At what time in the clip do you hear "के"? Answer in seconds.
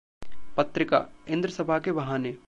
1.79-1.91